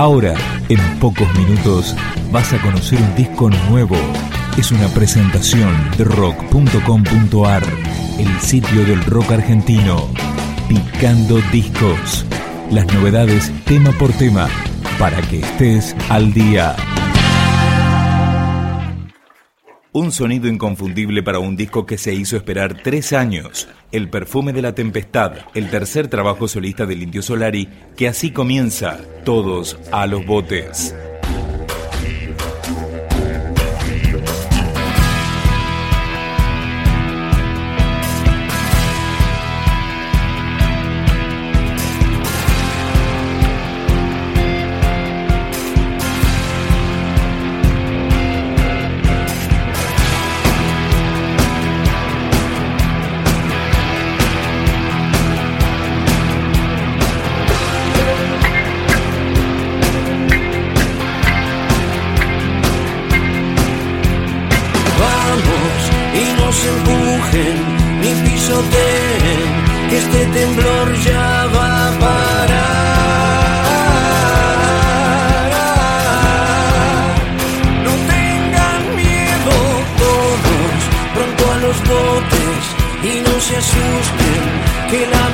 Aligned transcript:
Ahora, 0.00 0.34
en 0.70 0.78
pocos 0.98 1.28
minutos, 1.36 1.94
vas 2.32 2.54
a 2.54 2.62
conocer 2.62 2.98
un 3.02 3.14
disco 3.16 3.50
nuevo. 3.68 3.96
Es 4.56 4.72
una 4.72 4.88
presentación 4.88 5.76
de 5.98 6.04
rock.com.ar, 6.04 7.62
el 8.18 8.40
sitio 8.40 8.86
del 8.86 9.04
rock 9.04 9.32
argentino. 9.32 10.08
Picando 10.70 11.38
discos. 11.52 12.24
Las 12.70 12.86
novedades 12.94 13.52
tema 13.66 13.92
por 13.92 14.10
tema, 14.12 14.48
para 14.98 15.20
que 15.20 15.40
estés 15.40 15.94
al 16.08 16.32
día. 16.32 16.76
Un 19.92 20.12
sonido 20.12 20.46
inconfundible 20.46 21.20
para 21.24 21.40
un 21.40 21.56
disco 21.56 21.84
que 21.84 21.98
se 21.98 22.14
hizo 22.14 22.36
esperar 22.36 22.80
tres 22.80 23.12
años. 23.12 23.66
El 23.90 24.08
perfume 24.08 24.52
de 24.52 24.62
la 24.62 24.72
tempestad, 24.72 25.32
el 25.52 25.68
tercer 25.68 26.06
trabajo 26.06 26.46
solista 26.46 26.86
del 26.86 27.02
Indio 27.02 27.22
Solari, 27.22 27.68
que 27.96 28.06
así 28.06 28.30
comienza, 28.30 29.00
todos 29.30 29.76
a 29.92 30.08
los 30.08 30.26
botes. 30.26 30.92
Este 70.00 70.20
temblor 70.38 70.86
ya 71.06 71.46
va 71.54 71.68
a 71.86 71.90
parar. 72.04 72.80
No 77.86 77.92
tengan 78.14 78.82
miedo 79.00 79.56
todos, 80.04 80.78
pronto 81.14 81.42
a 81.54 81.56
los 81.64 81.76
botes 81.90 82.62
y 83.10 83.12
no 83.26 83.34
se 83.46 83.54
asusten 83.62 84.42
que 84.90 85.00
la 85.14 85.24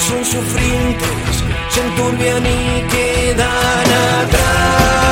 son 0.00 0.24
sufrientes, 0.24 1.44
se 1.70 1.80
enturbian 1.80 2.44
y 2.46 2.82
quedan 2.90 3.86
atrás. 4.22 5.03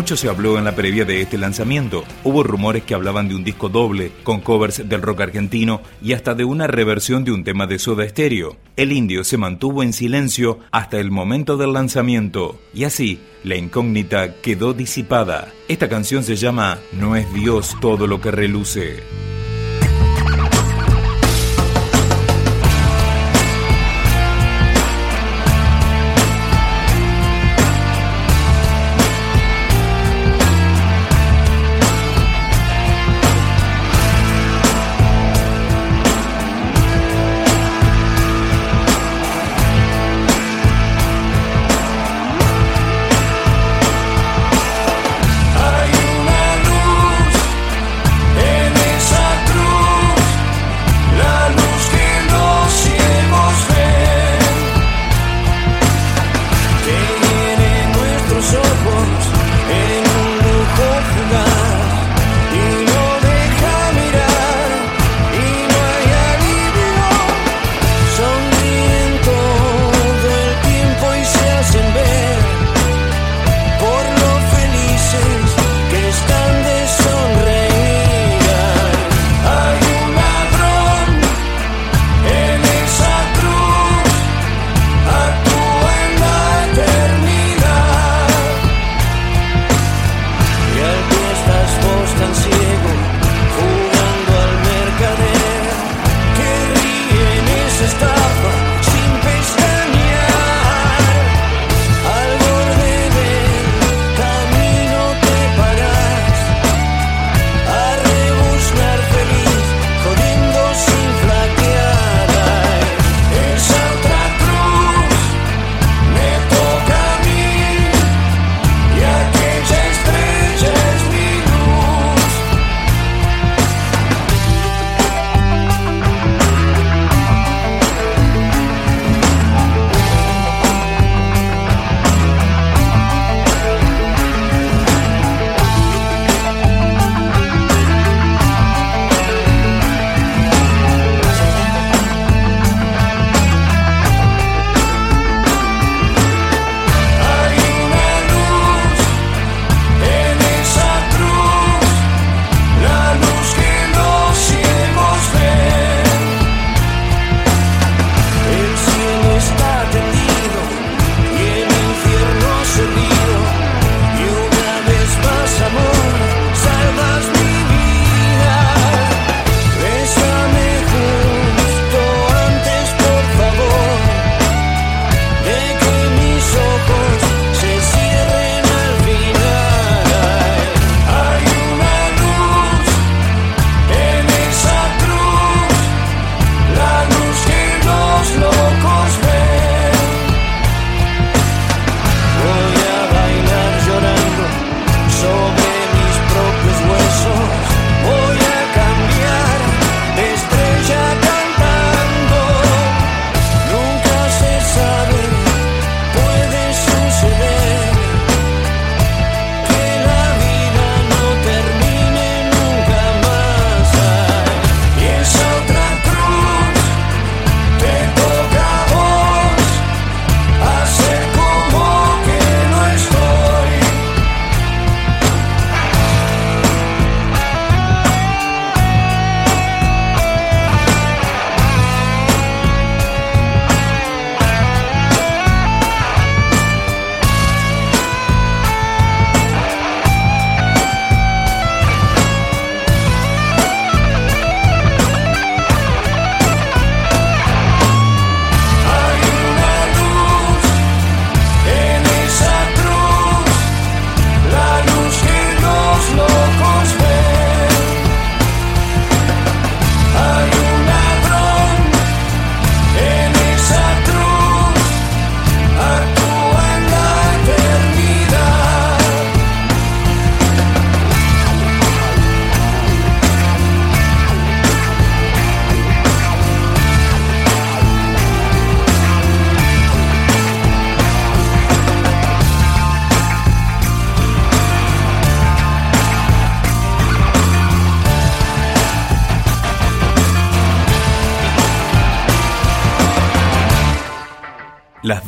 Mucho 0.00 0.16
se 0.16 0.30
habló 0.30 0.56
en 0.56 0.64
la 0.64 0.74
previa 0.74 1.04
de 1.04 1.20
este 1.20 1.36
lanzamiento. 1.36 2.04
Hubo 2.24 2.42
rumores 2.42 2.84
que 2.84 2.94
hablaban 2.94 3.28
de 3.28 3.34
un 3.34 3.44
disco 3.44 3.68
doble, 3.68 4.12
con 4.22 4.40
covers 4.40 4.88
del 4.88 5.02
rock 5.02 5.20
argentino 5.20 5.82
y 6.00 6.14
hasta 6.14 6.34
de 6.34 6.42
una 6.42 6.66
reversión 6.66 7.22
de 7.22 7.32
un 7.32 7.44
tema 7.44 7.66
de 7.66 7.78
Soda 7.78 8.08
Stereo. 8.08 8.56
El 8.76 8.92
indio 8.92 9.24
se 9.24 9.36
mantuvo 9.36 9.82
en 9.82 9.92
silencio 9.92 10.58
hasta 10.70 10.98
el 10.98 11.10
momento 11.10 11.58
del 11.58 11.74
lanzamiento, 11.74 12.58
y 12.72 12.84
así 12.84 13.20
la 13.44 13.56
incógnita 13.56 14.36
quedó 14.40 14.72
disipada. 14.72 15.52
Esta 15.68 15.90
canción 15.90 16.24
se 16.24 16.36
llama 16.36 16.78
No 16.92 17.14
es 17.14 17.30
Dios 17.34 17.76
todo 17.82 18.06
lo 18.06 18.22
que 18.22 18.30
reluce. 18.30 19.02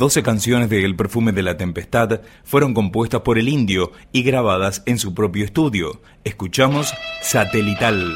12 0.02 0.24
canciones 0.24 0.68
de 0.68 0.84
El 0.84 0.96
perfume 0.96 1.30
de 1.30 1.44
la 1.44 1.56
tempestad 1.56 2.22
fueron 2.42 2.74
compuestas 2.74 3.20
por 3.20 3.38
el 3.38 3.48
indio 3.48 3.92
y 4.10 4.24
grabadas 4.24 4.82
en 4.84 4.98
su 4.98 5.14
propio 5.14 5.44
estudio. 5.44 6.00
Escuchamos 6.24 6.92
Satelital. 7.22 8.12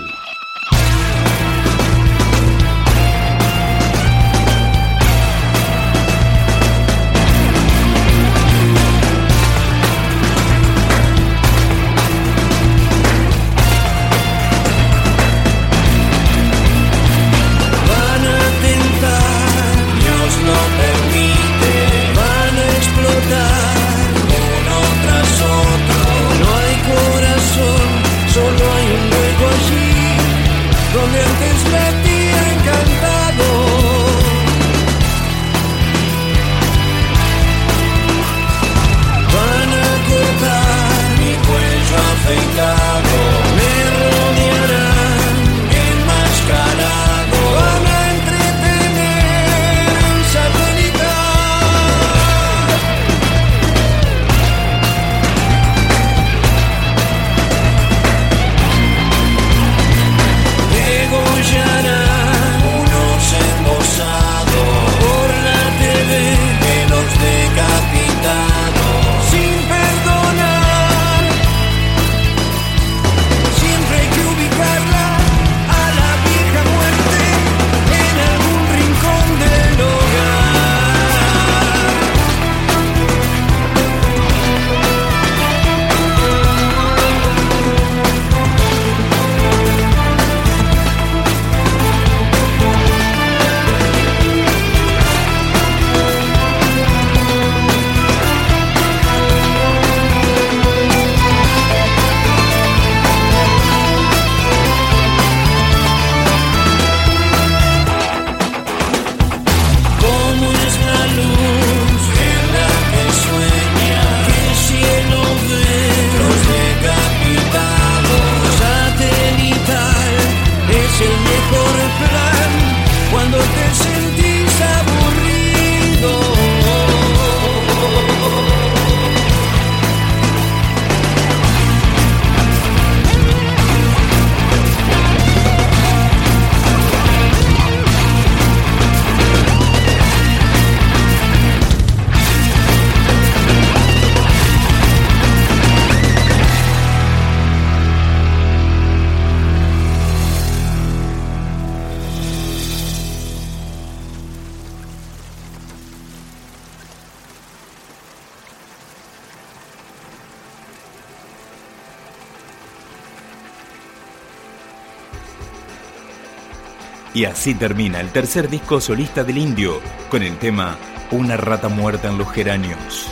Y 167.16 167.24
así 167.24 167.54
termina 167.54 167.98
el 168.00 168.10
tercer 168.10 168.50
disco 168.50 168.78
solista 168.78 169.24
del 169.24 169.38
indio, 169.38 169.80
con 170.10 170.22
el 170.22 170.36
tema 170.36 170.76
Una 171.10 171.38
rata 171.38 171.70
muerta 171.70 172.10
en 172.10 172.18
los 172.18 172.30
geranios. 172.30 173.08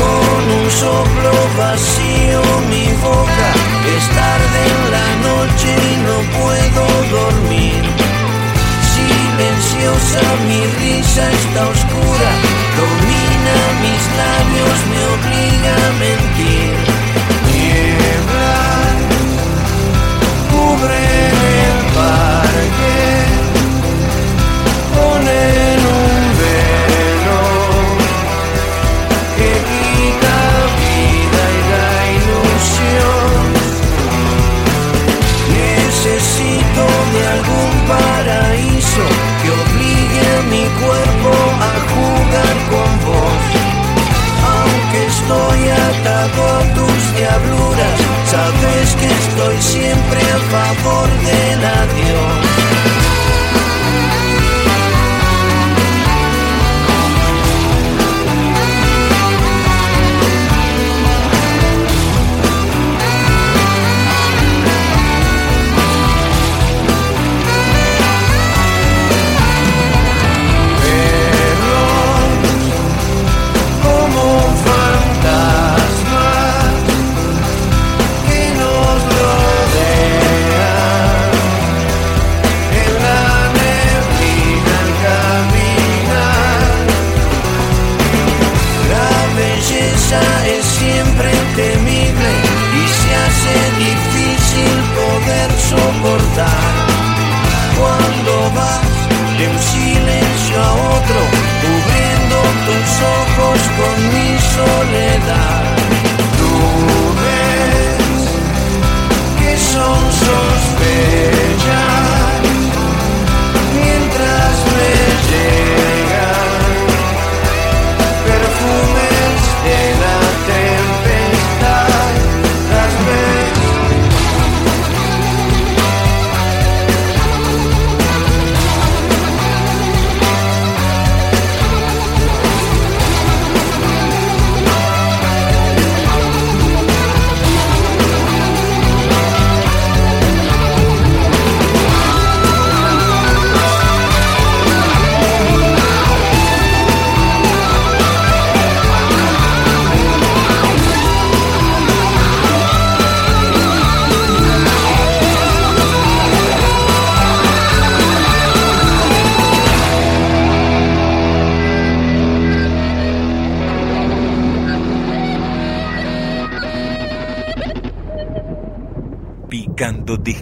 Con 0.00 0.58
un 0.58 0.70
soplo 0.70 1.32
vacío 1.58 2.40
mi 2.70 2.86
boca, 3.02 3.50
es 3.94 4.08
tarde 4.16 4.60
en 4.72 4.90
la 4.90 5.08
noche 5.28 5.68
y 5.68 5.96
no 6.00 6.16
puedo 6.40 6.82
dormir. 7.20 7.82
Silenciosa 8.94 10.22
mi 10.48 10.60
risa 10.80 11.30
está 11.30 11.68
oscura, 11.68 12.30
domina 12.78 13.31
labios, 14.20 14.78
me 14.90 15.00
obliga 15.14 15.72
a 15.88 15.92
mentir. 16.00 16.61